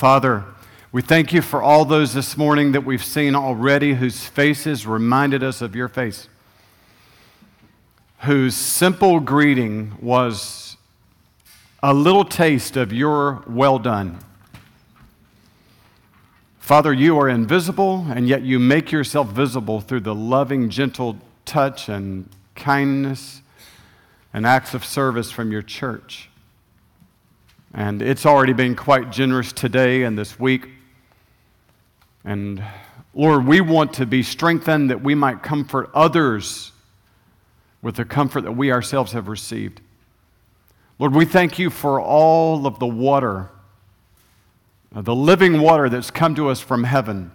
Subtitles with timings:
[0.00, 0.46] Father,
[0.92, 5.42] we thank you for all those this morning that we've seen already whose faces reminded
[5.42, 6.26] us of your face,
[8.20, 10.78] whose simple greeting was
[11.82, 14.18] a little taste of your well done.
[16.58, 21.90] Father, you are invisible, and yet you make yourself visible through the loving, gentle touch
[21.90, 23.42] and kindness
[24.32, 26.29] and acts of service from your church.
[27.72, 30.68] And it's already been quite generous today and this week.
[32.24, 32.62] And
[33.14, 36.72] Lord, we want to be strengthened that we might comfort others
[37.82, 39.80] with the comfort that we ourselves have received.
[40.98, 43.48] Lord, we thank you for all of the water,
[44.92, 47.30] the living water that's come to us from heaven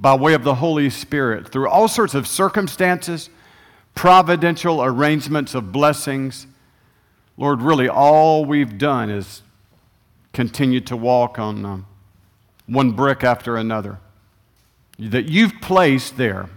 [0.00, 3.28] by way of the Holy Spirit through all sorts of circumstances,
[3.94, 6.46] providential arrangements of blessings.
[7.36, 9.42] Lord, really, all we've done is
[10.34, 11.86] continue to walk on um,
[12.66, 13.98] one brick after another
[14.98, 16.48] that you've placed there.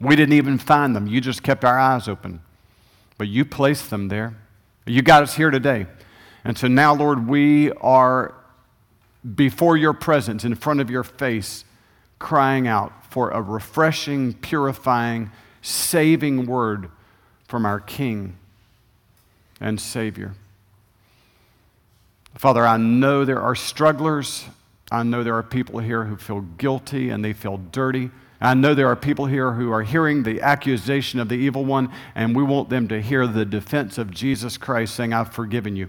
[0.00, 1.06] We didn't even find them.
[1.06, 2.42] You just kept our eyes open.
[3.18, 4.34] But you placed them there.
[4.86, 5.86] You got us here today.
[6.44, 8.34] And so now, Lord, we are
[9.34, 11.64] before your presence, in front of your face,
[12.18, 16.90] crying out for a refreshing, purifying, saving word
[17.46, 18.36] from our King
[19.60, 20.34] and Savior.
[22.42, 24.44] Father, I know there are strugglers
[24.92, 28.10] I know there are people here who feel guilty and they feel dirty.
[28.42, 31.90] I know there are people here who are hearing the accusation of the evil one,
[32.14, 35.88] and we want them to hear the defense of Jesus Christ saying, I've forgiven you.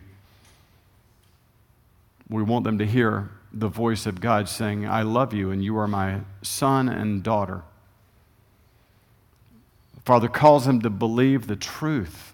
[2.30, 5.78] We want them to hear the voice of God saying, I love you, and you
[5.78, 7.64] are my son and daughter.
[10.06, 12.33] Father calls them to believe the truth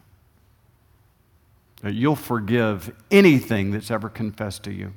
[1.82, 4.94] that you'll forgive anything that's ever confessed to you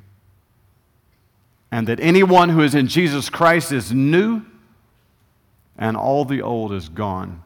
[1.70, 4.42] and that anyone who is in Jesus Christ is new
[5.78, 7.42] and all the old is gone.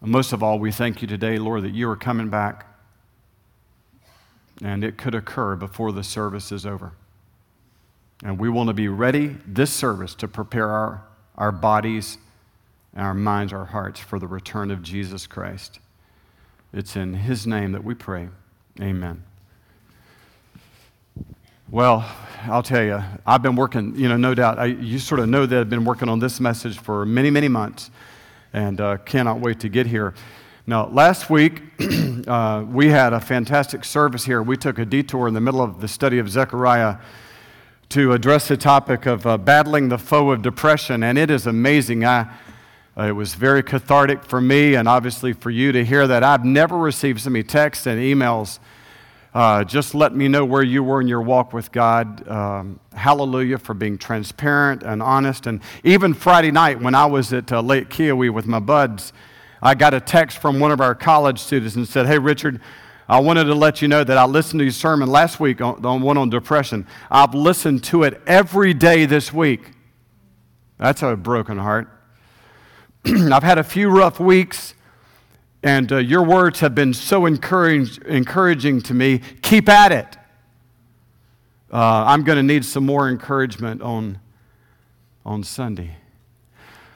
[0.00, 2.66] And most of all, we thank you today, Lord, that you are coming back
[4.62, 6.92] and it could occur before the service is over.
[8.22, 11.04] And we want to be ready this service to prepare our,
[11.36, 12.18] our bodies,
[12.96, 15.80] our minds, our hearts for the return of Jesus Christ.
[16.76, 18.28] It's in his name that we pray.
[18.80, 19.22] Amen.
[21.70, 22.04] Well,
[22.46, 24.58] I'll tell you, I've been working, you know, no doubt.
[24.58, 27.46] I, you sort of know that I've been working on this message for many, many
[27.46, 27.92] months
[28.52, 30.14] and uh, cannot wait to get here.
[30.66, 31.62] Now, last week,
[32.26, 34.42] uh, we had a fantastic service here.
[34.42, 36.96] We took a detour in the middle of the study of Zechariah
[37.90, 42.04] to address the topic of uh, battling the foe of depression, and it is amazing.
[42.04, 42.26] I,
[42.96, 46.22] uh, it was very cathartic for me and obviously for you to hear that.
[46.22, 48.58] I've never received so many texts and emails
[49.34, 52.26] uh, just let me know where you were in your walk with God.
[52.28, 55.48] Um, hallelujah for being transparent and honest.
[55.48, 59.12] And even Friday night when I was at uh, Lake Keowee with my buds,
[59.60, 62.60] I got a text from one of our college students and said, Hey, Richard,
[63.08, 65.84] I wanted to let you know that I listened to your sermon last week on,
[65.84, 66.86] on one on depression.
[67.10, 69.72] I've listened to it every day this week.
[70.78, 71.88] That's a broken heart.
[73.32, 74.74] I've had a few rough weeks.
[75.62, 79.20] And uh, your words have been so encouraging to me.
[79.42, 80.16] Keep at it.
[81.72, 84.20] Uh, I'm going to need some more encouragement on,
[85.24, 85.96] on Sunday.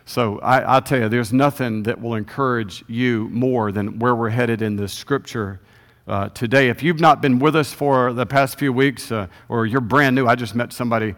[0.06, 4.30] So I, will tell you, there's nothing that will encourage you more than where we're
[4.30, 5.60] headed in the scripture
[6.06, 6.68] uh, today.
[6.68, 10.16] If you've not been with us for the past few weeks, uh, or you're brand
[10.16, 11.14] new, I just met somebody,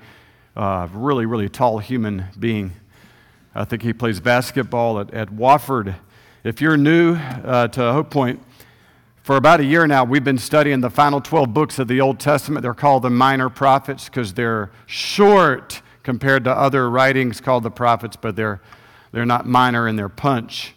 [0.56, 2.72] uh, really, really tall human being.
[3.54, 5.96] I think he plays basketball at, at Wofford
[6.42, 8.42] if you're new uh, to Hope Point,
[9.22, 12.18] for about a year now, we've been studying the final 12 books of the Old
[12.18, 12.62] Testament.
[12.62, 18.16] They're called the minor prophets because they're short compared to other writings called the prophets,
[18.16, 18.62] but they're,
[19.12, 20.74] they're not minor in their punch.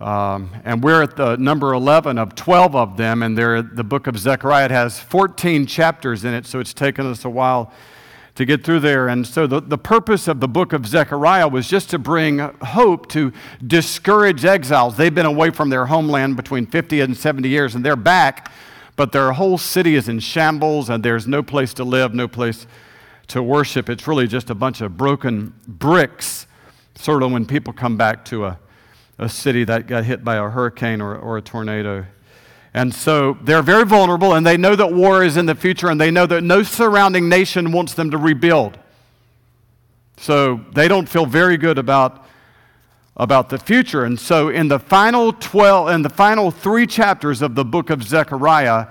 [0.00, 4.18] Um, and we're at the number 11 of 12 of them, and the book of
[4.18, 4.64] Zechariah.
[4.64, 7.70] It has 14 chapters in it, so it's taken us a while
[8.34, 9.08] to get through there.
[9.08, 13.08] And so the, the purpose of the book of Zechariah was just to bring hope
[13.10, 13.32] to
[13.64, 14.96] discourage exiles.
[14.96, 18.50] They've been away from their homeland between 50 and 70 years, and they're back,
[18.96, 22.66] but their whole city is in shambles, and there's no place to live, no place
[23.28, 23.88] to worship.
[23.88, 26.46] It's really just a bunch of broken bricks,
[26.96, 28.58] sort of when people come back to a,
[29.18, 32.04] a city that got hit by a hurricane or, or a tornado.
[32.74, 36.00] And so they're very vulnerable, and they know that war is in the future, and
[36.00, 38.76] they know that no surrounding nation wants them to rebuild.
[40.16, 42.26] So they don't feel very good about,
[43.16, 44.04] about the future.
[44.04, 48.02] And so in the final 12, in the final three chapters of the book of
[48.02, 48.88] Zechariah,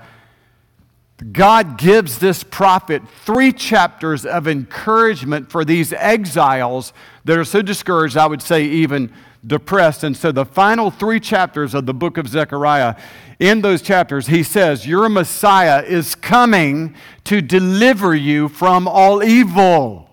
[1.32, 6.92] God gives this prophet three chapters of encouragement for these exiles
[7.24, 9.12] that are so discouraged, I would say even
[9.46, 10.04] depressed.
[10.04, 12.96] And so the final three chapters of the book of Zechariah,
[13.38, 16.94] in those chapters, he says, Your Messiah is coming
[17.24, 20.10] to deliver you from all evil.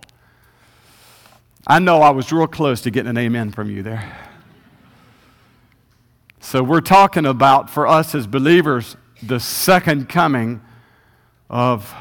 [1.68, 4.18] I know I was real close to getting an amen from you there.
[6.40, 10.62] So we're talking about, for us as believers, the second coming
[11.50, 11.94] of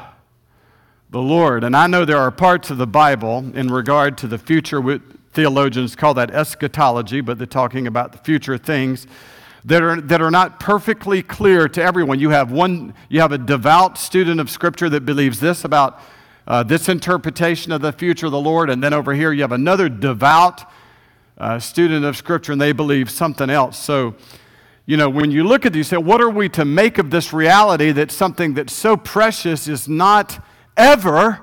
[1.11, 1.63] the Lord.
[1.63, 4.99] And I know there are parts of the Bible in regard to the future,
[5.33, 9.05] theologians call that eschatology, but they're talking about the future things
[9.65, 12.19] that are, that are not perfectly clear to everyone.
[12.19, 15.99] You have one, you have a devout student of Scripture that believes this about
[16.47, 19.51] uh, this interpretation of the future of the Lord, and then over here you have
[19.51, 20.63] another devout
[21.37, 23.77] uh, student of Scripture, and they believe something else.
[23.77, 24.15] So,
[24.85, 27.11] you know, when you look at these, you say, what are we to make of
[27.11, 30.43] this reality that something that's so precious is not
[30.75, 31.39] ever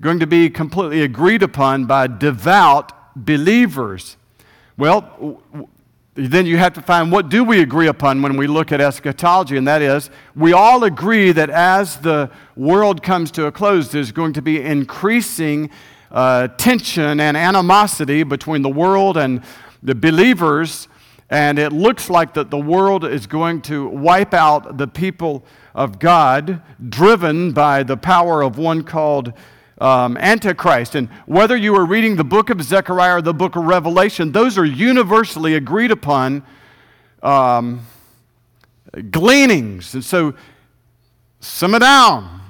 [0.00, 4.16] going to be completely agreed upon by devout believers?
[4.76, 5.42] Well,
[6.28, 9.56] then you have to find what do we agree upon when we look at eschatology,
[9.56, 14.12] and that is we all agree that as the world comes to a close, there's
[14.12, 15.70] going to be increasing
[16.10, 19.42] uh, tension and animosity between the world and
[19.82, 20.88] the believers,
[21.30, 25.44] and it looks like that the world is going to wipe out the people
[25.74, 29.32] of God, driven by the power of one called
[29.80, 30.94] um, Antichrist.
[30.94, 34.58] And whether you are reading the book of Zechariah or the book of Revelation, those
[34.58, 36.44] are universally agreed upon
[37.22, 37.86] um,
[39.10, 39.94] gleanings.
[39.94, 40.34] And so,
[41.40, 42.40] sum it down.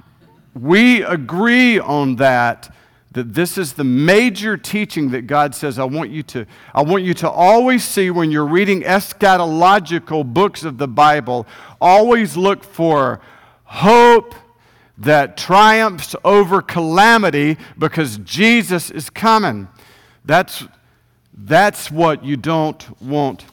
[0.55, 2.75] We agree on that
[3.13, 7.03] that this is the major teaching that God says I want you to I want
[7.03, 11.47] you to always see when you're reading eschatological books of the Bible
[11.81, 13.21] always look for
[13.65, 14.35] hope
[15.01, 19.67] that triumphs over calamity because Jesus is coming.
[20.25, 20.65] That's,
[21.33, 23.47] that's what you don't want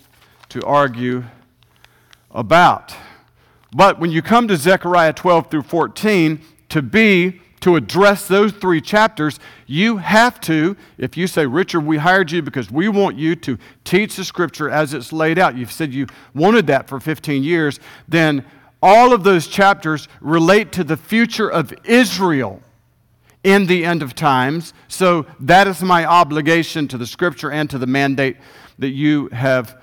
[0.49, 1.23] to argue
[2.31, 2.93] about.
[3.73, 8.81] But when you come to Zechariah 12 through 14, to be, to address those three
[8.81, 13.35] chapters, you have to, if you say, Richard, we hired you because we want you
[13.37, 15.57] to teach the scripture as it's laid out.
[15.57, 18.45] You've said you wanted that for 15 years, then
[18.87, 22.61] all of those chapters relate to the future of Israel
[23.43, 24.73] in the end of times.
[24.87, 28.37] So that is my obligation to the scripture and to the mandate
[28.79, 29.81] that you have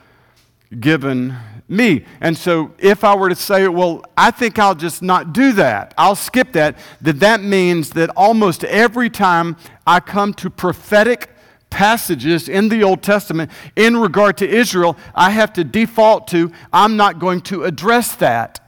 [0.81, 1.37] given
[1.69, 2.07] me.
[2.23, 5.93] And so if I were to say, well, I think I'll just not do that,
[5.99, 11.29] I'll skip that, then that means that almost every time I come to prophetic
[11.69, 16.97] passages in the Old Testament in regard to Israel, I have to default to, I'm
[16.97, 18.61] not going to address that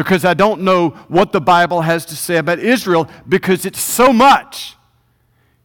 [0.00, 4.14] because I don't know what the Bible has to say about Israel because it's so
[4.14, 4.74] much.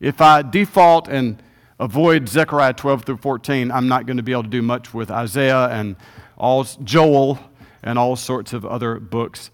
[0.02, 1.42] If I default and
[1.80, 5.10] avoid Zechariah 12 through 14, I'm not going to be able to do much with
[5.10, 5.96] Isaiah and
[6.38, 7.40] all Joel
[7.82, 9.52] and all sorts of other books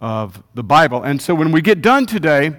[0.00, 1.04] of the Bible.
[1.04, 2.56] And so when we get done today,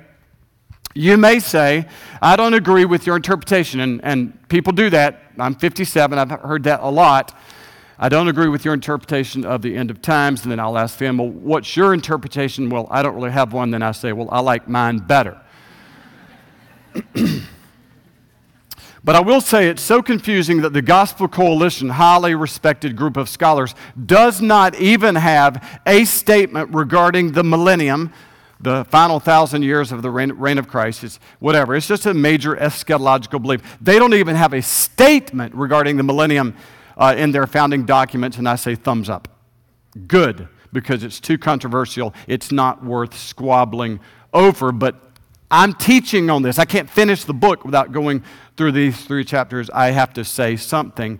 [0.94, 1.90] you may say,
[2.22, 3.82] I don't agree with your interpretation.
[3.82, 5.24] And, and people do that.
[5.38, 7.38] I'm 57, I've heard that a lot.
[7.98, 10.44] I don't agree with your interpretation of the end of times.
[10.44, 12.70] And then I'll ask them, well, what's your interpretation?
[12.70, 13.72] Well, I don't really have one.
[13.72, 15.40] Then I say, well, I like mine better.
[19.04, 23.30] but I will say it's so confusing that the Gospel Coalition, highly respected group of
[23.30, 28.12] scholars, does not even have a statement regarding the millennium,
[28.60, 31.04] the final thousand years of the reign, of Christ.
[31.06, 31.76] It's whatever.
[31.76, 33.78] It's just a major eschatological belief.
[33.80, 36.56] They don't even have a statement regarding the millennium
[36.98, 39.28] uh, in their founding documents, and I say thumbs up.
[40.08, 42.14] Good, because it's too controversial.
[42.28, 44.00] It's not worth squabbling
[44.34, 44.96] over, but
[45.50, 46.60] I'm teaching on this.
[46.60, 48.24] I can't finish the book without going
[48.58, 49.70] through these three chapters.
[49.70, 51.20] I have to say something.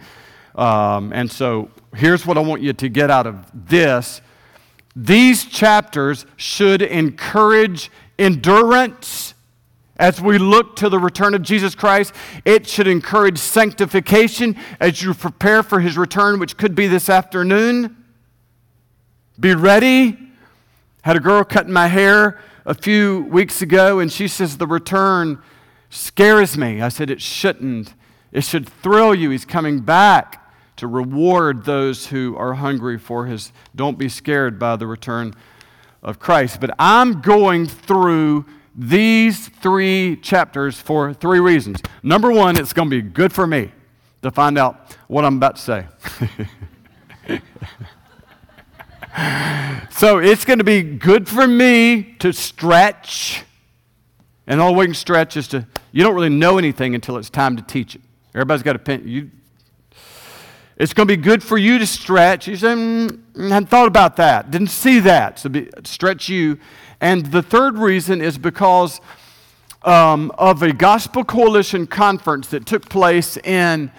[0.56, 4.22] Um, and so here's what I want you to get out of this.
[4.96, 9.35] These chapters should encourage endurance
[9.98, 15.14] as we look to the return of Jesus Christ, it should encourage sanctification as you
[15.14, 17.96] prepare for his return, which could be this afternoon.
[19.40, 20.18] Be ready.
[21.04, 25.42] Had a girl cutting my hair a few weeks ago, and she says, The return
[25.90, 26.82] scares me.
[26.82, 27.94] I said, It shouldn't.
[28.32, 29.30] It should thrill you.
[29.30, 30.42] He's coming back
[30.78, 33.54] to reward those who are hungry for his.
[33.76, 35.34] Don't be scared by the return
[36.04, 36.60] of Christ.
[36.60, 38.46] But I'm going through
[38.78, 41.82] these three chapters for three reasons.
[42.04, 43.72] Number one, it's going to be good for me
[44.22, 45.88] to find out what I'm about to say.
[49.92, 53.44] so it's going to be good for me to stretch.
[54.48, 57.56] And all way can stretch is to, you don't really know anything until it's time
[57.56, 58.02] to teach it.
[58.34, 59.08] Everybody's got a pen.
[59.08, 59.32] You,
[60.78, 62.48] it's going to be good for you to stretch.
[62.48, 64.52] You say, mm, hadn't thought about that.
[64.52, 65.40] Didn't see that.
[65.40, 66.60] So be, stretch you.
[67.02, 69.02] And the third reason is because
[69.84, 73.92] um, of a Gospel Coalition conference that took place in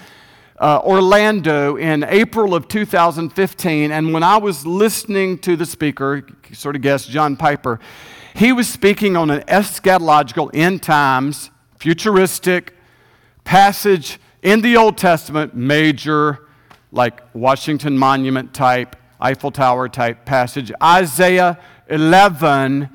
[0.58, 3.92] uh, Orlando in April of 2015.
[3.92, 7.78] And when I was listening to the speaker, sort of guessed, John Piper,
[8.34, 12.74] he was speaking on an eschatological, end times, futuristic
[13.44, 16.46] passage in the Old Testament, major,
[16.92, 22.88] like Washington Monument type, Eiffel Tower type passage, Isaiah 11.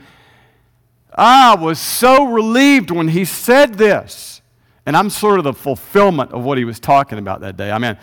[1.14, 4.42] I was so relieved when he said this.
[4.86, 7.72] And I'm sort of the fulfillment of what he was talking about that day.
[7.72, 7.98] I mean,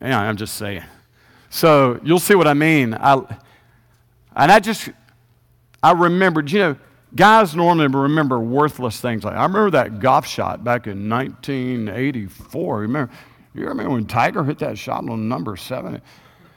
[0.00, 0.82] I'm just saying.
[1.50, 2.94] So you'll see what I mean.
[2.94, 3.14] I,
[4.34, 4.88] and I just,
[5.82, 6.76] I remembered, you know,
[7.14, 9.22] guys normally remember worthless things.
[9.22, 12.78] Like, I remember that golf shot back in 1984.
[12.80, 13.12] Remember,
[13.54, 16.00] you remember when Tiger hit that shot on number seven?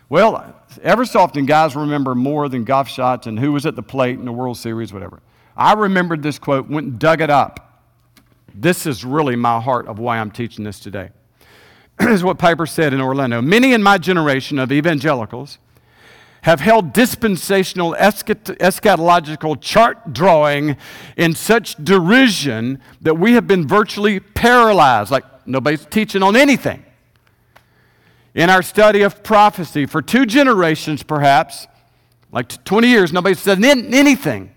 [0.09, 3.83] Well, ever so often, guys remember more than golf shots and who was at the
[3.83, 5.21] plate in the World Series, whatever.
[5.55, 7.83] I remembered this quote, went and dug it up.
[8.55, 11.09] This is really my heart of why I'm teaching this today.
[11.99, 13.41] this is what Piper said in Orlando.
[13.41, 15.57] Many in my generation of evangelicals
[16.43, 20.77] have held dispensational eschatological chart drawing
[21.17, 26.85] in such derision that we have been virtually paralyzed, like nobody's teaching on anything.
[28.37, 31.67] In our study of prophecy, for two generations perhaps,
[32.31, 34.51] like 20 years, nobody said anything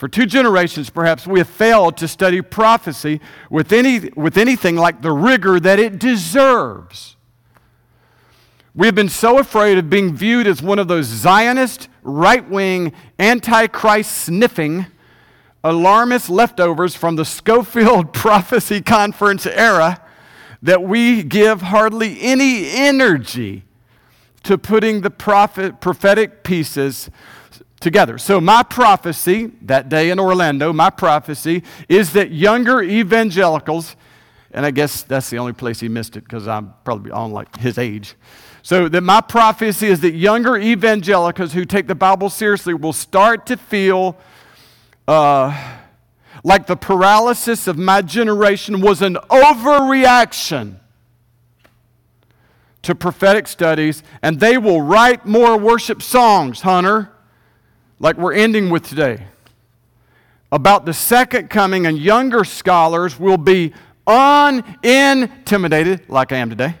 [0.00, 5.02] for two generations, perhaps, we have failed to study prophecy with, any, with anything like
[5.02, 7.16] the rigor that it deserves.
[8.74, 12.94] We have been so afraid of being viewed as one of those Zionist, right wing,
[13.18, 14.86] antichrist sniffing,
[15.62, 20.00] alarmist leftovers from the Scofield Prophecy Conference era
[20.62, 23.64] that we give hardly any energy
[24.42, 27.10] to putting the prophet, prophetic pieces
[27.80, 28.18] together.
[28.18, 33.96] So, my prophecy that day in Orlando, my prophecy is that younger evangelicals,
[34.52, 37.56] and I guess that's the only place he missed it because I'm probably on like
[37.56, 38.14] his age.
[38.62, 43.46] So, that my prophecy is that younger evangelicals who take the Bible seriously will start
[43.46, 44.18] to feel
[45.08, 45.79] uh,
[46.42, 50.76] like the paralysis of my generation was an overreaction
[52.82, 57.10] to prophetic studies, and they will write more worship songs, Hunter
[58.00, 59.26] like we're ending with today,
[60.50, 63.74] about the second coming, and younger scholars will be
[64.06, 66.74] unintimidated, like I am today,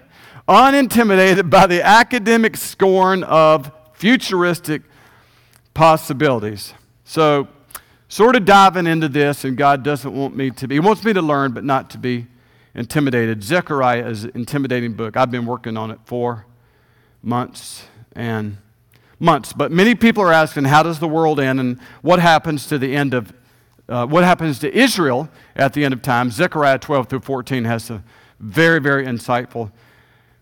[0.48, 4.80] unintimidated by the academic scorn of futuristic
[5.74, 6.72] possibilities.
[7.04, 7.48] So,
[8.10, 11.14] sort of diving into this, and God doesn't want me to be, He wants me
[11.14, 12.26] to learn, but not to be
[12.74, 13.42] intimidated.
[13.42, 15.16] Zechariah is an intimidating book.
[15.16, 16.44] I've been working on it for
[17.22, 18.58] months, and
[19.20, 19.52] months.
[19.52, 22.96] But many people are asking, how does the world end and what happens to the
[22.96, 23.32] end of,
[23.88, 26.30] uh, what happens to Israel at the end of time?
[26.30, 28.02] Zechariah 12 through 14 has some
[28.40, 29.70] very, very insightful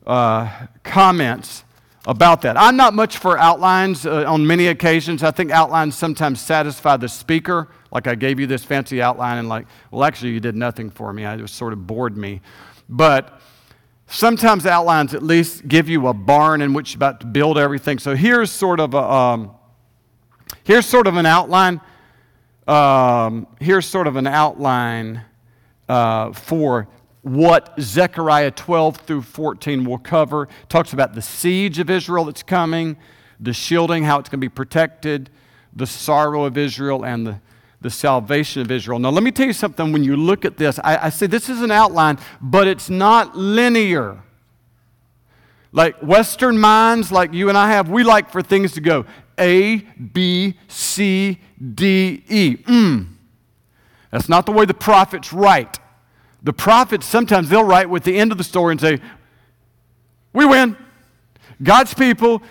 [0.07, 1.65] uh, comments
[2.07, 2.57] about that.
[2.57, 5.23] I'm not much for outlines uh, on many occasions.
[5.23, 7.69] I think outlines sometimes satisfy the speaker.
[7.90, 11.12] Like I gave you this fancy outline and like, well, actually, you did nothing for
[11.12, 11.26] me.
[11.26, 12.40] I just sort of bored me.
[12.88, 13.40] But
[14.11, 17.99] Sometimes outlines at least give you a barn in which you're about to build everything.
[17.99, 19.50] So here's sort of a, um,
[20.64, 21.83] here's sort of an outline.
[22.67, 25.23] Um, here's sort of an outline
[25.90, 26.88] uh, for
[27.28, 30.44] what Zechariah 12 through 14 will cover.
[30.44, 32.97] It talks about the siege of Israel that's coming,
[33.38, 35.30] the shielding, how it's going to be protected,
[35.75, 37.40] the sorrow of Israel, and the
[37.80, 38.99] the salvation of Israel.
[38.99, 39.92] Now, let me tell you something.
[39.92, 43.37] When you look at this, I, I say this is an outline, but it's not
[43.37, 44.20] linear.
[45.70, 49.04] Like Western minds, like you and I have, we like for things to go
[49.38, 51.38] A, B, C,
[51.75, 52.56] D, E.
[52.56, 53.08] Mm.
[54.11, 55.78] That's not the way the prophets write.
[56.42, 58.99] The prophets, sometimes they'll write with the end of the story and say,
[60.33, 60.76] We win.
[61.62, 62.42] God's people.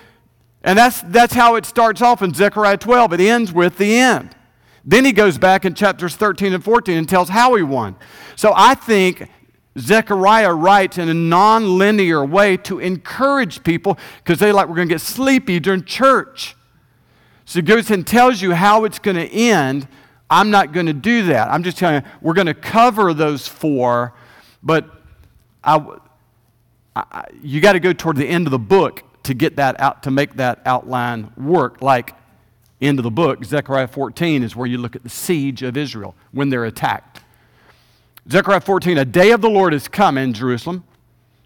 [0.63, 3.13] And that's, that's how it starts off in Zechariah 12.
[3.13, 4.35] It ends with the end.
[4.83, 7.95] Then he goes back in chapters 13 and 14 and tells how he won.
[8.35, 9.29] So I think
[9.77, 14.93] Zechariah writes in a non-linear way to encourage people because they like, we're going to
[14.93, 16.55] get sleepy during church.
[17.45, 19.87] So he goes and tells you how it's going to end.
[20.29, 21.49] I'm not going to do that.
[21.49, 24.13] I'm just telling you, we're going to cover those four,
[24.61, 24.89] but
[25.63, 25.85] I,
[26.95, 30.03] I, you got to go toward the end of the book to get that out,
[30.03, 31.81] to make that outline work.
[31.81, 32.13] Like
[32.81, 36.15] end of the book, Zechariah 14 is where you look at the siege of Israel
[36.31, 37.21] when they're attacked.
[38.29, 40.83] Zechariah 14, a day of the Lord is come in Jerusalem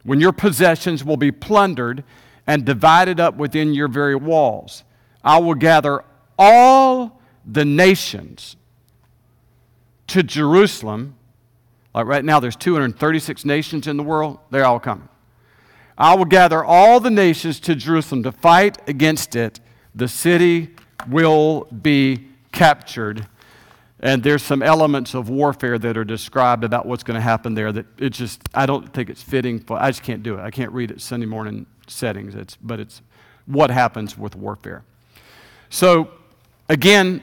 [0.04, 2.04] when your possessions will be plundered
[2.48, 4.84] and divided up within your very walls.
[5.24, 6.04] I will gather
[6.40, 8.56] all the nations
[10.12, 11.16] to Jerusalem.
[11.96, 14.40] Like right now, there's 236 nations in the world.
[14.50, 15.08] They're all coming.
[15.98, 19.60] I will gather all the nations to Jerusalem to fight against it.
[19.96, 20.76] The city
[21.08, 23.28] will be captured.
[24.00, 27.72] And there's some elements of warfare that are described about what's going to happen there
[27.72, 30.42] that it just, I don't think it's fitting for, I just can't do it.
[30.42, 33.02] I can't read it Sunday morning settings, it's, but it's
[33.46, 34.84] what happens with warfare.
[35.70, 36.10] So,
[36.68, 37.22] again,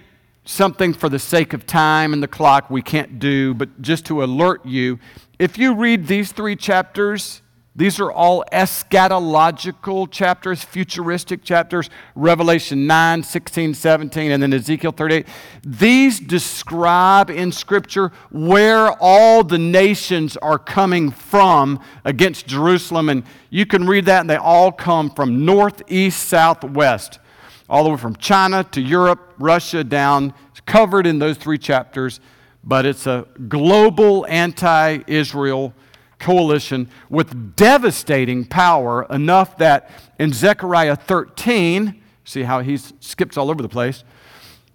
[0.49, 4.25] something for the sake of time and the clock we can't do, but just to
[4.25, 4.99] alert you,
[5.39, 7.43] if you read these three chapters,
[7.77, 15.27] these are all eschatological chapters, futuristic chapters, Revelation 9, 16, 17, and then Ezekiel 38.
[15.65, 23.11] These describe in Scripture where all the nations are coming from against Jerusalem.
[23.11, 27.19] And you can read that, and they all come from north, east, south, west,
[27.69, 30.33] all the way from China to Europe, Russia, down.
[30.51, 32.21] It's covered in those three chapters,
[32.65, 35.75] but it's a global anti Israel
[36.19, 43.63] coalition with devastating power, enough that in Zechariah 13, see how he skips all over
[43.63, 44.05] the place,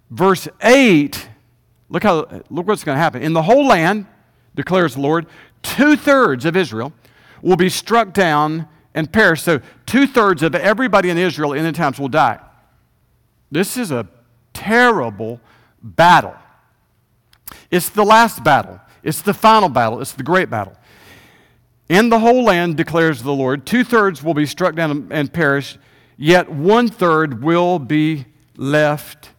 [0.09, 1.27] verse 8,
[1.89, 3.21] look, how, look what's going to happen.
[3.21, 4.05] In the whole land,
[4.55, 5.25] declares the Lord,
[5.61, 6.93] two thirds of Israel
[7.41, 9.41] will be struck down and perish.
[9.41, 12.39] So, two thirds of everybody in Israel in the times will die.
[13.53, 14.07] This is a
[14.51, 15.39] terrible
[15.79, 16.33] battle.
[17.69, 20.75] It's the last battle, it's the final battle, it's the great battle.
[21.87, 25.77] In the whole land, declares the Lord, two thirds will be struck down and perish,
[26.17, 28.25] yet one third will be
[28.57, 29.29] left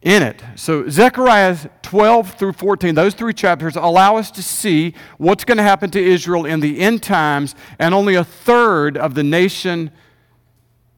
[0.00, 0.42] in it.
[0.56, 5.62] So, Zechariah 12 through 14, those three chapters allow us to see what's going to
[5.62, 9.90] happen to Israel in the end times, and only a third of the nation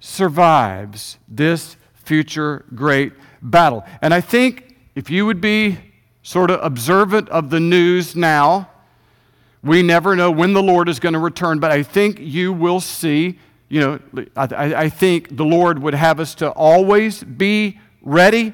[0.04, 3.82] survives this future great battle.
[4.02, 5.78] And I think if you would be
[6.22, 8.68] sort of observant of the news now,
[9.62, 12.80] we never know when the Lord is going to return, but I think you will
[12.80, 13.38] see,
[13.70, 18.52] you know, I, I think the Lord would have us to always be ready.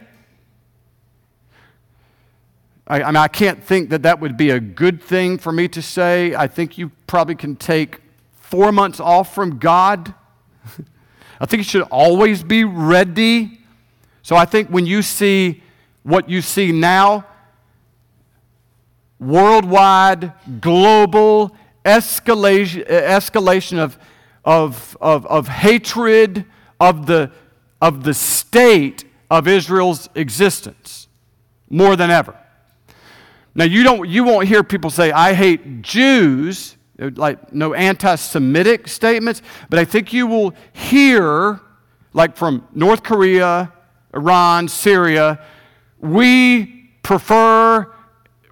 [2.86, 5.66] I, I mean, I can't think that that would be a good thing for me
[5.68, 6.32] to say.
[6.36, 8.02] I think you probably can take
[8.34, 10.14] four months off from God.
[11.40, 13.59] I think you should always be ready.
[14.22, 15.62] So I think when you see
[16.03, 17.24] what you see now,
[19.18, 23.98] worldwide, global escalation, escalation of,
[24.44, 26.44] of, of, of hatred
[26.79, 27.31] of the,
[27.81, 31.09] of the state of Israel's existence
[31.68, 32.37] more than ever.
[33.55, 38.86] Now, you, don't, you won't hear people say, I hate Jews, like no anti Semitic
[38.88, 41.60] statements, but I think you will hear,
[42.12, 43.72] like from North Korea,
[44.14, 45.40] Iran, Syria,
[45.98, 47.90] we prefer,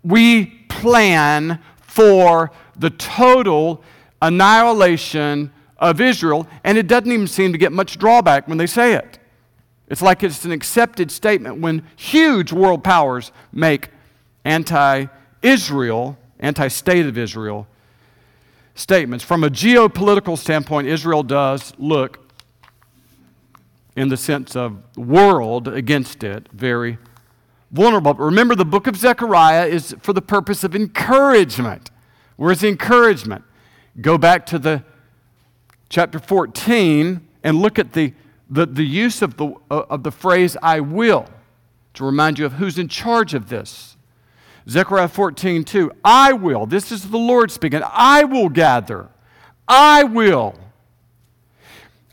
[0.03, 3.83] we plan for the total
[4.23, 8.95] annihilation of Israel, and it doesn't even seem to get much drawback when they say
[8.95, 9.19] it.
[9.89, 13.91] It's like it's an accepted statement when huge world powers make
[14.45, 15.07] anti
[15.43, 17.67] Israel, anti state of Israel
[18.79, 19.25] statements.
[19.25, 22.31] From a geopolitical standpoint, Israel does look,
[23.97, 26.99] in the sense of world against it, very
[27.73, 28.15] vulnerable.
[28.15, 31.91] But remember, the book of Zechariah is for the purpose of encouragement.
[32.37, 33.45] Where's the encouragement?
[34.01, 34.85] Go back to the
[35.89, 38.15] chapter 14 and look at the,
[38.49, 41.29] the, the use of the, uh, of the phrase I will
[41.95, 43.97] to remind you of who's in charge of this.
[44.69, 45.93] Zechariah 14, 2.
[46.05, 49.09] I will, this is the Lord speaking, I will gather,
[49.67, 50.59] I will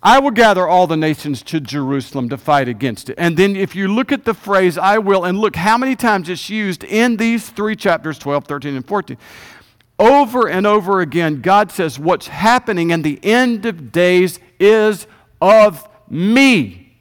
[0.06, 3.16] I will gather all the nations to Jerusalem to fight against it.
[3.18, 6.30] And then if you look at the phrase, I will, and look how many times
[6.30, 9.18] it's used in these three chapters 12, 13, and 14.
[9.98, 15.08] Over and over again, God says, What's happening in the end of days is
[15.42, 16.96] of me.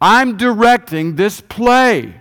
[0.00, 2.14] I'm directing this play.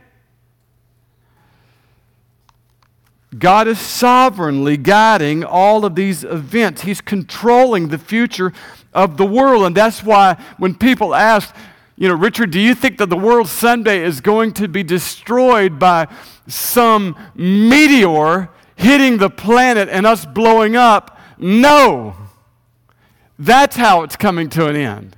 [3.38, 6.84] God is sovereignly guiding all of these events.
[6.84, 8.54] He's controlling the future
[8.94, 9.64] of the world.
[9.64, 11.54] And that's why when people ask,
[11.98, 15.80] you know, Richard, do you think that the world someday is going to be destroyed
[15.80, 16.08] by
[16.48, 21.20] some meteor hitting the planet and us blowing up?
[21.38, 22.16] No.
[23.40, 25.18] That's how it's coming to an end.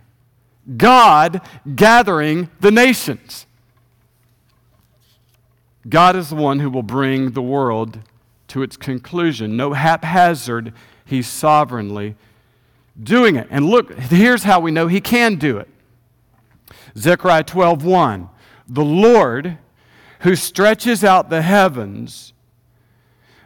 [0.75, 1.41] God
[1.75, 3.46] gathering the nations.
[5.87, 7.99] God is the one who will bring the world
[8.49, 9.55] to its conclusion.
[9.55, 10.73] No haphazard,
[11.05, 12.15] He's sovereignly
[13.01, 13.47] doing it.
[13.49, 15.69] And look, here's how we know He can do it.
[16.97, 18.29] Zechariah 12 1.
[18.67, 19.57] The Lord
[20.21, 22.33] who stretches out the heavens.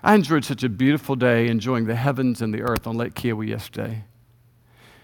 [0.04, 3.50] I enjoyed such a beautiful day enjoying the heavens and the earth on Lake Keowee
[3.50, 4.06] yesterday.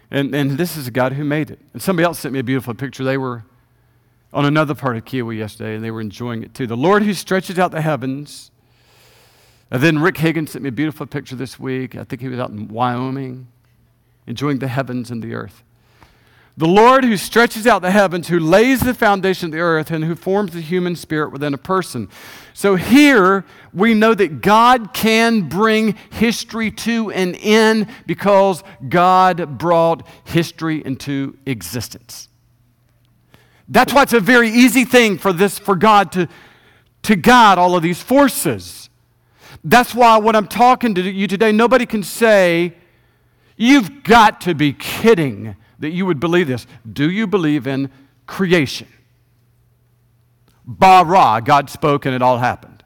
[0.09, 1.59] And, and this is a God who made it.
[1.73, 3.03] And somebody else sent me a beautiful picture.
[3.03, 3.43] They were
[4.33, 6.67] on another part of Keowee yesterday, and they were enjoying it too.
[6.67, 8.51] The Lord who stretches out the heavens.
[9.69, 11.95] And then Rick Higgins sent me a beautiful picture this week.
[11.95, 13.47] I think he was out in Wyoming,
[14.25, 15.63] enjoying the heavens and the earth.
[16.55, 20.03] The Lord who stretches out the heavens, who lays the foundation of the earth, and
[20.03, 22.09] who forms the human spirit within a person.
[22.53, 30.07] So here we know that God can bring history to an end because God brought
[30.23, 32.27] history into existence.
[33.69, 36.27] That's why it's a very easy thing for this for God to,
[37.03, 38.89] to guide all of these forces.
[39.63, 42.73] That's why when I'm talking to you today, nobody can say,
[43.59, 46.67] You've got to be kidding that you would believe this.
[46.91, 47.89] Do you believe in
[48.27, 48.87] creation?
[50.63, 52.83] Bara, God spoke and it all happened.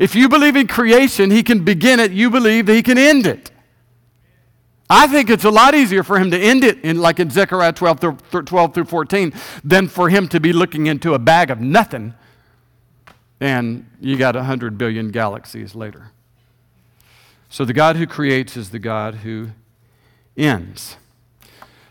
[0.00, 3.26] If you believe in creation, He can begin it, you believe that He can end
[3.26, 3.52] it.
[4.88, 7.72] I think it's a lot easier for him to end it in like in Zechariah
[7.72, 9.32] 12 through, 12 through 14
[9.64, 12.14] than for him to be looking into a bag of nothing
[13.40, 16.10] and you got 100 billion galaxies later.
[17.48, 19.50] So the God who creates is the God who
[20.36, 20.96] ends.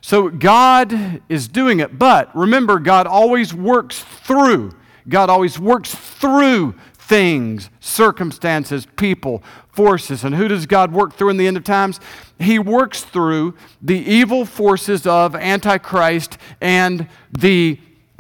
[0.02, 4.76] So God is doing it, but remember, God always works through.
[5.08, 6.76] God always works through
[7.08, 10.24] things, circumstances, people, forces.
[10.24, 12.00] And who does God work through in the end of times?
[12.40, 17.80] He works through the evil forces of Antichrist and the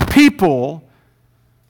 [0.10, 0.84] people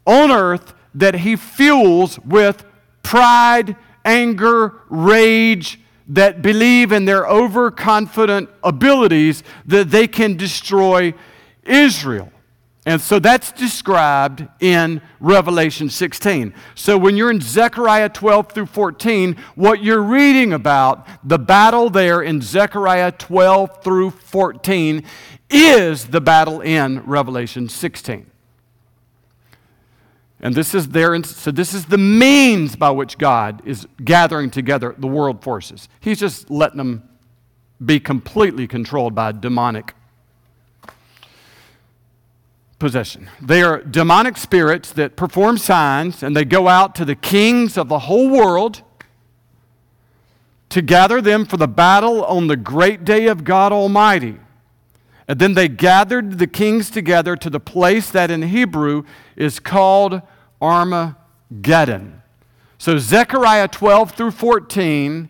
[0.06, 2.66] on earth that he fuels with
[3.02, 11.14] pride, anger, rage, that believe in their overconfident abilities that they can destroy
[11.64, 12.32] Israel.
[12.88, 16.54] And so that's described in Revelation 16.
[16.76, 22.22] So when you're in Zechariah 12 through 14, what you're reading about, the battle there
[22.22, 25.04] in Zechariah 12 through 14,
[25.50, 28.30] is the battle in Revelation 16.
[30.42, 34.94] And this is there, so this is the means by which God is gathering together
[34.96, 35.90] the world forces.
[36.00, 37.10] He's just letting them
[37.84, 39.96] be completely controlled by demonic
[42.80, 43.30] possession.
[43.42, 47.88] They are demonic spirits that perform signs and they go out to the kings of
[47.88, 48.82] the whole world
[50.70, 54.38] to gather them for the battle on the great day of God Almighty.
[55.28, 59.04] And then they gathered the kings together to the place that in Hebrew
[59.36, 60.22] is called
[60.62, 62.22] Armageddon.
[62.78, 65.30] So, Zechariah 12 through 14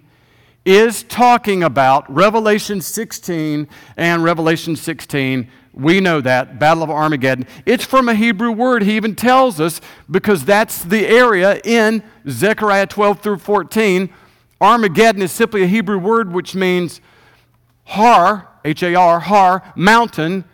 [0.65, 5.47] is talking about Revelation 16 and Revelation 16.
[5.75, 7.45] We know that, Battle of Armageddon.
[7.65, 8.81] It's from a Hebrew word.
[8.83, 14.09] He even tells us because that's the area in Zechariah 12 through 14.
[14.61, 17.01] Armageddon is simply a Hebrew word which means
[17.83, 20.45] har, H A R, har, mountain,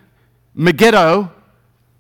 [0.56, 1.32] Megiddo,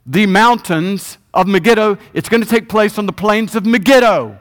[0.03, 1.99] the mountains of Megiddo.
[2.13, 4.39] It's going to take place on the plains of Megiddo.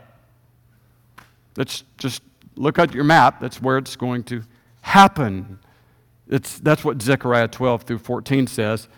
[1.56, 2.22] Let's just
[2.56, 3.40] look at your map.
[3.40, 4.42] That's where it's going to
[4.80, 5.58] happen.
[6.30, 8.88] It's, that's what Zechariah 12 through 14 says.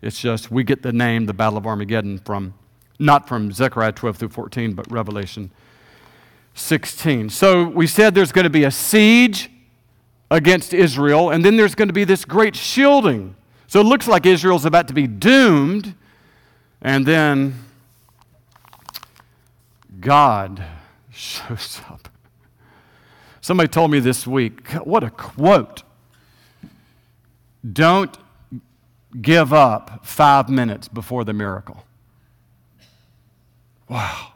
[0.00, 2.54] It's just we get the name, the Battle of Armageddon, from
[2.98, 5.50] not from Zechariah 12 through 14, but Revelation
[6.54, 7.30] 16.
[7.30, 9.50] So we said there's going to be a siege
[10.30, 13.34] against Israel, and then there's going to be this great shielding.
[13.66, 15.94] So it looks like Israel's about to be doomed
[16.82, 17.54] and then
[20.00, 20.62] God
[21.10, 22.08] shows up.
[23.40, 25.82] Somebody told me this week, what a quote.
[27.70, 28.16] Don't
[29.20, 31.84] give up five minutes before the miracle.
[33.88, 34.32] Wow.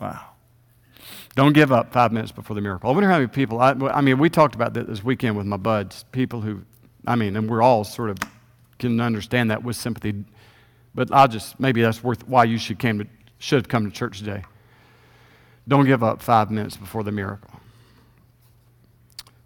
[0.00, 0.26] Wow.
[1.36, 2.90] Don't give up five minutes before the miracle.
[2.90, 5.46] I wonder how many people, I, I mean, we talked about that this weekend with
[5.46, 6.62] my buds, people who,
[7.06, 8.18] I mean, and we're all sort of
[8.78, 10.24] can understand that with sympathy.
[10.94, 13.06] But I'll just, maybe that's worth why you should, came to,
[13.38, 14.42] should have come to church today.
[15.68, 17.59] Don't give up five minutes before the miracle.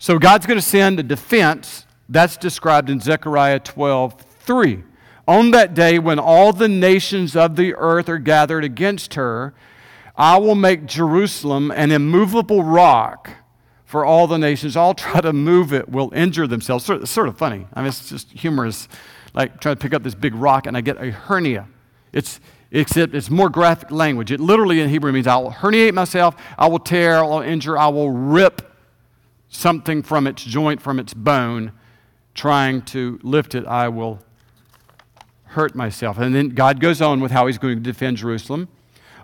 [0.04, 1.86] So God's going to send a defense.
[2.10, 4.84] That's described in Zechariah 12 3.
[5.26, 9.54] On that day, when all the nations of the earth are gathered against her,
[10.14, 13.30] I will make Jerusalem an immovable rock
[13.86, 14.76] for all the nations.
[14.76, 16.86] All try to move it will injure themselves.
[16.90, 17.66] Of, sort of funny.
[17.72, 18.88] I mean, it's just humorous.
[19.32, 21.66] Like trying to pick up this big rock and I get a hernia.
[22.12, 22.40] It's,
[22.70, 24.30] except it's more graphic language.
[24.30, 27.78] It literally in Hebrew means I will herniate myself, I will tear, I will injure,
[27.78, 28.73] I will rip
[29.54, 31.72] something from its joint, from its bone,
[32.34, 34.20] trying to lift it, I will
[35.44, 36.18] hurt myself.
[36.18, 38.68] And then God goes on with how he's going to defend Jerusalem.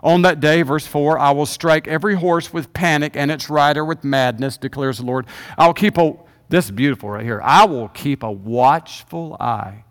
[0.03, 3.85] On that day, verse 4, I will strike every horse with panic and its rider
[3.85, 5.27] with madness, declares the Lord.
[5.57, 6.13] I'll keep a,
[6.49, 7.41] this is beautiful right here.
[7.43, 9.83] I will keep a watchful eye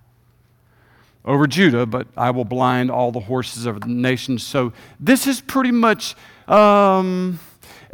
[1.24, 4.44] over Judah, but I will blind all the horses of the nations.
[4.44, 6.16] So this is pretty much
[6.48, 7.38] um,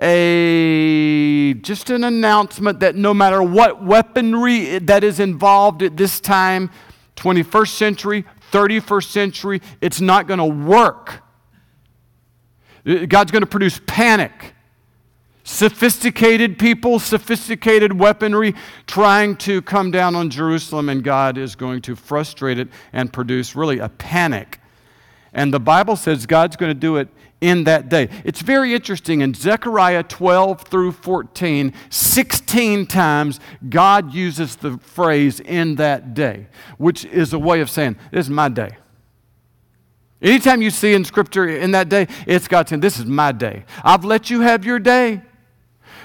[0.00, 6.70] a just an announcement that no matter what weaponry that is involved at this time,
[7.16, 11.22] 21st century, 31st century, it's not going to work.
[13.08, 14.54] God's going to produce panic.
[15.42, 18.54] Sophisticated people, sophisticated weaponry
[18.86, 23.54] trying to come down on Jerusalem, and God is going to frustrate it and produce
[23.54, 24.60] really a panic.
[25.32, 27.08] And the Bible says God's going to do it
[27.40, 28.08] in that day.
[28.24, 29.20] It's very interesting.
[29.20, 36.46] In Zechariah 12 through 14, 16 times God uses the phrase in that day,
[36.78, 38.76] which is a way of saying, This is my day.
[40.22, 43.64] Anytime you see in Scripture in that day, it's God saying, This is my day.
[43.84, 45.22] I've let you have your day.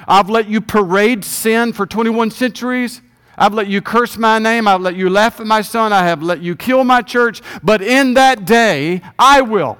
[0.08, 3.02] I've let you parade sin for 21 centuries.
[3.38, 4.68] I've let you curse my name.
[4.68, 5.94] I've let you laugh at my son.
[5.94, 7.42] I have let you kill my church.
[7.64, 9.78] But in that day, I will.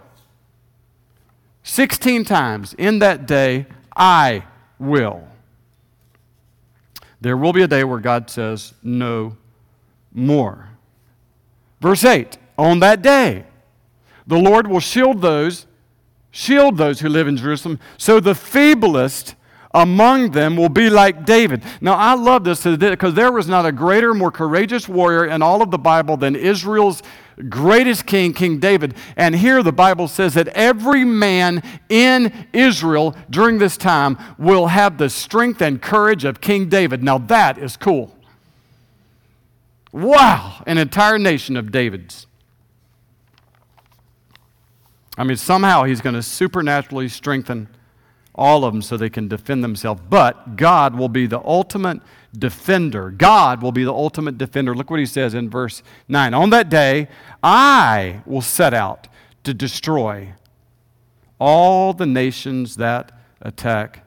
[1.64, 4.44] 16 times in that day, I
[4.80, 5.28] will.
[7.20, 9.38] There will be a day where God says, No
[10.12, 10.70] more.
[11.80, 13.46] Verse 8 On that day,
[14.26, 15.68] the Lord will shield those,
[16.32, 19.36] shield those who live in Jerusalem, so the feeblest
[19.74, 21.64] among them will be like David.
[21.80, 25.62] Now, I love this because there was not a greater, more courageous warrior in all
[25.62, 27.02] of the Bible than Israel's
[27.50, 28.96] greatest king, King David.
[29.16, 34.98] And here the Bible says that every man in Israel during this time will have
[34.98, 37.04] the strength and courage of King David.
[37.04, 38.16] Now, that is cool.
[39.92, 42.28] Wow, an entire nation of Davids.
[45.18, 47.68] I mean, somehow he's going to supernaturally strengthen
[48.36, 50.02] all of them so they can defend themselves.
[50.10, 52.02] But God will be the ultimate
[52.38, 53.12] defender.
[53.12, 54.74] God will be the ultimate defender.
[54.74, 56.34] Look what he says in verse 9.
[56.34, 57.08] On that day,
[57.44, 59.08] I will set out
[59.44, 60.34] to destroy
[61.40, 64.06] all the nations that attack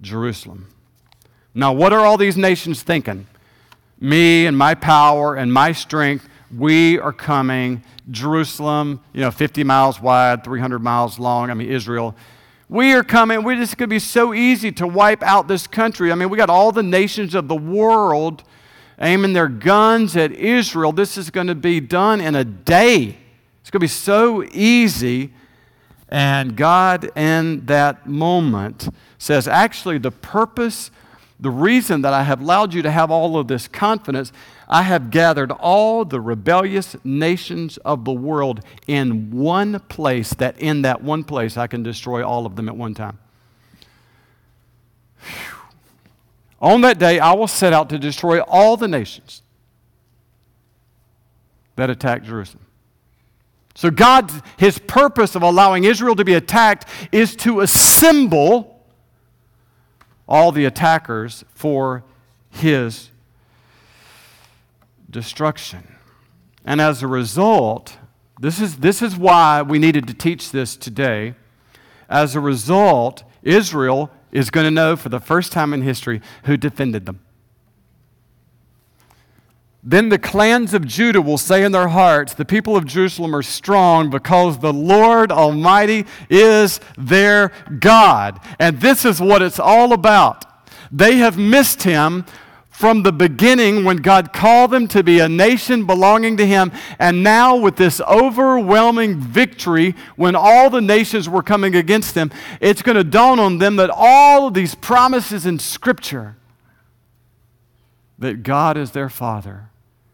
[0.00, 0.68] Jerusalem.
[1.54, 3.26] Now, what are all these nations thinking?
[4.00, 7.84] Me and my power and my strength, we are coming.
[8.10, 11.50] Jerusalem, you know, 50 miles wide, 300 miles long.
[11.50, 12.16] I mean, Israel
[12.72, 13.42] we are coming.
[13.42, 16.10] We're just going to be so easy to wipe out this country.
[16.10, 18.44] I mean, we got all the nations of the world
[18.98, 20.90] aiming their guns at Israel.
[20.90, 23.18] This is going to be done in a day.
[23.60, 25.34] It's going to be so easy.
[26.08, 30.90] And God, in that moment, says, actually, the purpose,
[31.38, 34.32] the reason that I have allowed you to have all of this confidence
[34.72, 40.80] I have gathered all the rebellious nations of the world in one place, that in
[40.80, 43.18] that one place I can destroy all of them at one time.
[45.20, 45.56] Whew.
[46.62, 49.42] On that day, I will set out to destroy all the nations
[51.76, 52.64] that attack Jerusalem.
[53.74, 58.82] So, God, His purpose of allowing Israel to be attacked is to assemble
[60.26, 62.04] all the attackers for
[62.48, 63.10] His
[65.12, 65.96] destruction.
[66.64, 67.98] And as a result,
[68.40, 71.34] this is, this is why we needed to teach this today.
[72.08, 76.56] As a result, Israel is going to know for the first time in history who
[76.56, 77.20] defended them.
[79.84, 83.42] Then the clans of Judah will say in their hearts, The people of Jerusalem are
[83.42, 88.40] strong because the Lord Almighty is their God.
[88.60, 90.44] And this is what it's all about.
[90.92, 92.24] They have missed him
[92.72, 97.22] from the beginning when God called them to be a nation belonging to Him, and
[97.22, 102.96] now with this overwhelming victory when all the nations were coming against them, it's going
[102.96, 106.36] to dawn on them that all of these promises in Scripture
[108.18, 109.68] that God is their Father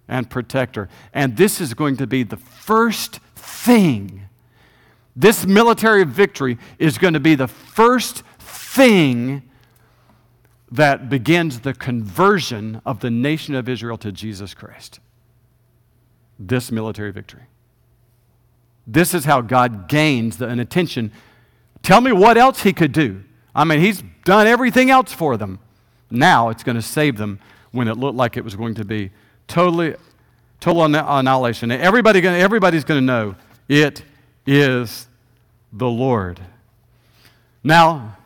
[0.09, 0.89] and protector.
[1.15, 4.23] And this is going to be the first thing.
[5.15, 9.43] This military victory is going to be the first thing
[10.71, 15.01] that begins the conversion of the nation of Israel to Jesus Christ.
[16.39, 17.45] This military victory.
[18.87, 21.13] This is how God gains the, an attention.
[21.83, 23.23] Tell me what else he could do.
[23.55, 25.59] I mean, he's done everything else for them.
[26.11, 27.41] Now it's going to save them
[27.73, 29.11] when it looked like it was going to be
[29.47, 29.95] totally,
[30.61, 31.71] total annihilation.
[31.71, 33.35] Everybody everybody's going to know
[33.69, 34.03] it
[34.47, 35.09] is
[35.73, 36.41] the Lord.
[37.63, 38.18] Now,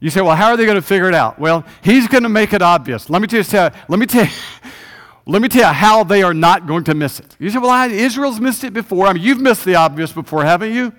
[0.00, 1.38] you say, well, how are they going to figure it out?
[1.38, 3.10] Well, he's going to make it obvious.
[3.10, 4.26] Let me tell you, let me tell
[5.26, 7.36] let me tell you how they are not going to miss it.
[7.38, 9.06] You say, well, Israel's missed it before.
[9.06, 10.92] I mean, you've missed the obvious before, haven't you?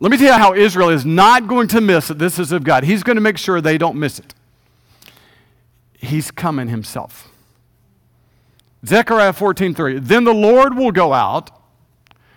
[0.00, 2.18] Let me tell you how Israel is not going to miss it.
[2.18, 2.84] This is of God.
[2.84, 4.34] He's going to make sure they don't miss it.
[5.94, 7.28] He's coming himself.
[8.86, 10.06] Zechariah 14:3.
[10.06, 11.50] Then the Lord will go out.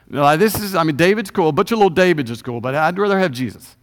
[0.09, 1.49] Now, this is, I mean, David's cool.
[1.49, 3.75] A bunch of little Davids is cool, but I'd rather have Jesus.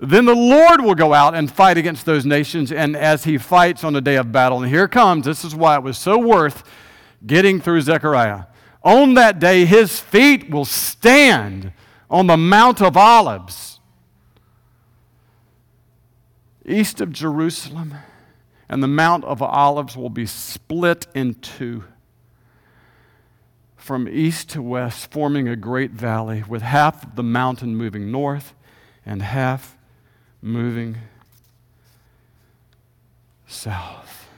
[0.00, 3.82] Then the Lord will go out and fight against those nations, and as he fights
[3.82, 6.62] on the day of battle, and here comes, this is why it was so worth
[7.26, 8.44] getting through Zechariah.
[8.84, 11.72] On that day, his feet will stand
[12.08, 13.80] on the Mount of Olives,
[16.64, 17.94] east of Jerusalem,
[18.68, 21.84] and the Mount of Olives will be split in two
[23.74, 28.54] from east to west, forming a great valley, with half of the mountain moving north
[29.06, 29.77] and half
[30.42, 30.96] moving
[33.46, 34.28] south.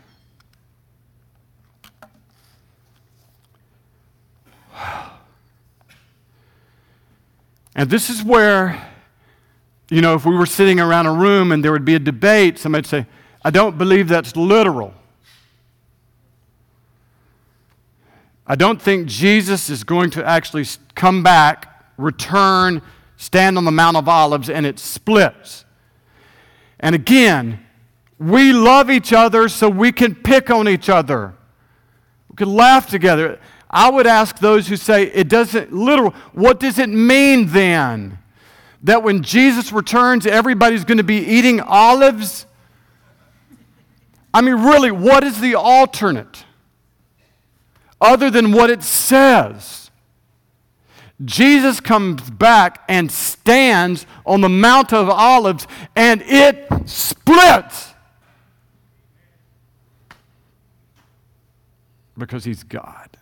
[7.74, 8.90] And this is where,
[9.90, 12.58] you know, if we were sitting around a room and there would be a debate,
[12.58, 13.06] somebody'd say,
[13.42, 14.92] I don't believe that's literal.
[18.46, 22.82] I don't think Jesus is going to actually come back, return,
[23.16, 25.64] stand on the Mount of Olives, and it splits.
[26.80, 27.64] And again,
[28.18, 31.34] we love each other so we can pick on each other.
[32.28, 33.38] We can laugh together.
[33.70, 38.18] I would ask those who say it doesn't literal, what does it mean then?
[38.82, 42.46] That when Jesus returns, everybody's going to be eating olives?
[44.32, 46.44] I mean, really, what is the alternate
[48.00, 49.89] other than what it says?
[51.24, 57.94] Jesus comes back and stands on the Mount of Olives, and it splits.
[62.16, 63.16] Because he's God.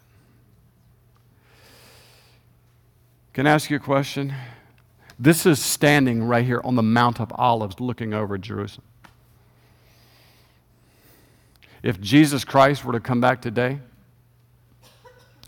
[3.32, 4.34] Can I ask you a question?
[5.18, 8.86] This is standing right here on the Mount of Olives looking over Jerusalem.
[11.82, 13.80] If Jesus Christ were to come back today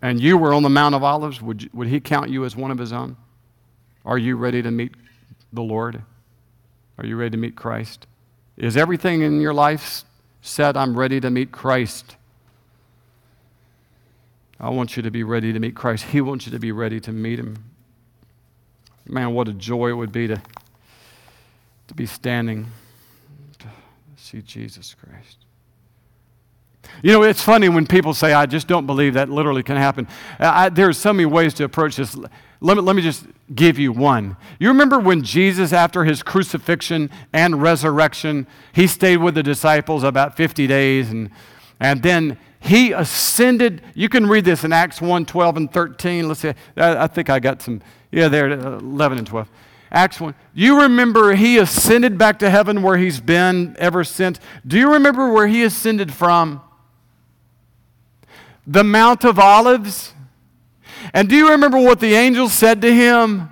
[0.03, 2.57] and you were on the Mount of Olives, would, you, would he count you as
[2.57, 3.17] one of his own?
[4.05, 4.95] Are you ready to meet
[5.53, 6.03] the Lord?
[6.99, 8.07] Are you ready to meet Christ?
[8.57, 10.05] Is everything in your life
[10.43, 12.17] said, I'm ready to meet Christ?
[14.59, 16.05] I want you to be ready to meet Christ.
[16.05, 17.65] He wants you to be ready to meet him.
[19.07, 20.41] Man, what a joy it would be to,
[21.89, 22.67] to be standing
[23.59, 23.67] to
[24.17, 25.39] see Jesus Christ.
[27.03, 30.07] You know, it's funny when people say, I just don't believe that literally can happen.
[30.39, 32.17] Uh, I, are so many ways to approach this.
[32.61, 34.37] Let me, let me just give you one.
[34.59, 40.37] You remember when Jesus, after his crucifixion and resurrection, he stayed with the disciples about
[40.37, 41.31] 50 days, and,
[41.79, 43.83] and then he ascended.
[43.95, 46.29] You can read this in Acts 1 12 and 13.
[46.29, 46.53] Let's see.
[46.77, 47.81] I, I think I got some
[48.13, 49.49] yeah, there, uh, 11 and 12.
[49.93, 50.35] Acts 1.
[50.55, 54.39] You remember he ascended back to heaven where he's been ever since.
[54.67, 56.61] Do you remember where he ascended from?
[58.67, 60.15] The Mount of Olives.
[61.13, 63.49] And do you remember what the angels said to him?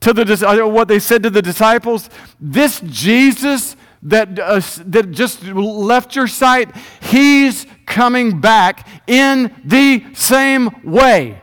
[0.00, 2.08] To the, uh, what they said to the disciples?
[2.40, 10.70] This Jesus that, uh, that just left your sight, he's coming back in the same
[10.84, 11.42] way.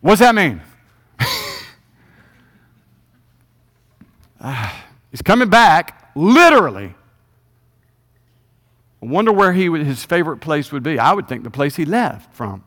[0.00, 0.60] What's that mean?
[4.40, 6.94] ah, he's coming back, literally.
[9.04, 10.98] I wonder where he would, his favorite place would be.
[10.98, 12.64] I would think the place he left from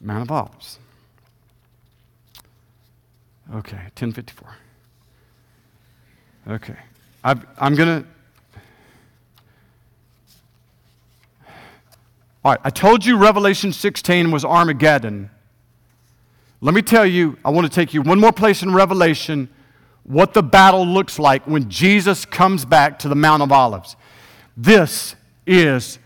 [0.00, 0.80] Mount of Olives.
[3.54, 4.56] Okay, 1054.
[6.48, 6.76] Okay.
[7.22, 8.08] i am going to.
[12.44, 15.30] All right, I told you Revelation 16 was Armageddon.
[16.60, 19.48] Let me tell you, I want to take you one more place in Revelation
[20.02, 23.94] what the battle looks like when Jesus comes back to the Mount of Olives.
[24.56, 25.98] This is,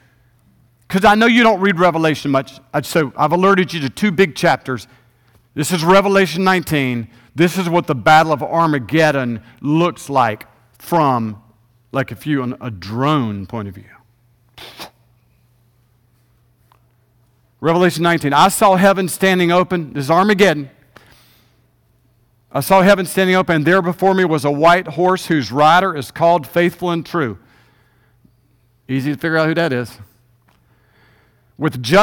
[0.87, 4.35] because I know you don't read Revelation much, so I've alerted you to two big
[4.35, 4.87] chapters.
[5.55, 7.09] This is Revelation 19.
[7.35, 10.47] This is what the Battle of Armageddon looks like
[10.79, 11.43] from,
[11.93, 13.85] like if you, on a drone point of view.
[17.61, 18.33] Revelation 19.
[18.33, 19.93] I saw heaven standing open.
[19.93, 20.71] This is Armageddon.
[22.51, 25.95] I saw heaven standing open, and there before me was a white horse whose rider
[25.95, 27.39] is called Faithful and True.
[28.89, 29.99] Easy to figure out who that is.
[31.59, 31.97] With just